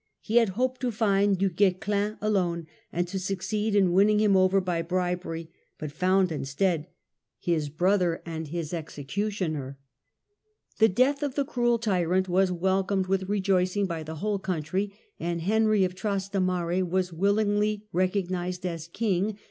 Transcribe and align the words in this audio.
He 0.19 0.37
had 0.37 0.49
hoped 0.57 0.81
to 0.81 0.89
find 0.91 1.37
Du 1.37 1.47
GuescHn 1.47 2.17
alone 2.21 2.65
and 2.91 3.07
to 3.07 3.19
succeed 3.19 3.75
in 3.75 3.93
win 3.93 4.07
ning 4.07 4.19
him 4.19 4.35
over 4.35 4.59
by 4.59 4.81
bribery, 4.81 5.51
but 5.77 5.91
found 5.91 6.31
instead" 6.31 6.87
his 7.39 7.69
brother 7.69 8.23
and 8.25 8.47
his 8.47 8.73
executioner". 8.73 9.77
The 10.79 10.89
death 10.89 11.21
of 11.21 11.35
the 11.35 11.45
cruel 11.45 11.77
tyrant 11.77 12.27
was 12.27 12.51
welcomed 12.51 13.05
with 13.05 13.29
re 13.29 13.37
Henry 13.37 13.37
il., 13.37 13.43
joicing 13.63 13.87
by 13.87 14.01
the 14.01 14.15
whole 14.15 14.39
country, 14.39 14.91
and 15.19 15.39
Henry 15.41 15.83
of 15.83 15.93
Trastamare 15.93 16.81
was 16.83 17.13
willingly 17.13 17.85
recognised 17.93 18.65
as 18.65 18.87
King. 18.87 19.37